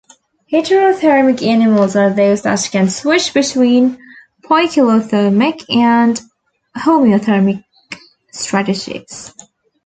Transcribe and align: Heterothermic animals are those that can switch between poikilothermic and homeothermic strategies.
Heterothermic 0.51 1.45
animals 1.45 1.95
are 1.95 2.09
those 2.09 2.41
that 2.41 2.67
can 2.71 2.89
switch 2.89 3.35
between 3.35 3.99
poikilothermic 4.43 5.63
and 5.75 6.19
homeothermic 6.75 7.63
strategies. 8.31 9.31